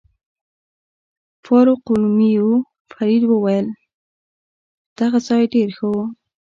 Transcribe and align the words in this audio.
فاروقلومیو 1.45 2.49
فرید 2.91 3.23
وویل: 3.27 3.67
دغه 4.99 5.17
ځای 5.27 5.43
ډېر 5.53 5.69
ښه 5.77 5.87
و. 5.93 5.95